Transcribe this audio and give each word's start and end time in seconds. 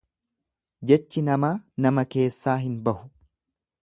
Jechi 0.91 1.23
namaa 1.27 1.51
nama 1.87 2.05
keessaa 2.15 2.57
hin 2.65 2.81
bahu. 2.89 3.09